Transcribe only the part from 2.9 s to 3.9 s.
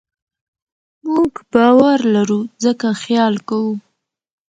خیال کوو.